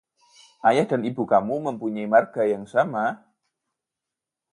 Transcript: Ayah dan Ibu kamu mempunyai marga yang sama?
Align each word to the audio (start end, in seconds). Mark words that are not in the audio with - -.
Ayah 0.67 0.87
dan 0.91 1.01
Ibu 1.09 1.23
kamu 1.33 1.55
mempunyai 1.69 2.07
marga 2.13 2.41
yang 2.53 2.65
sama? 2.65 3.21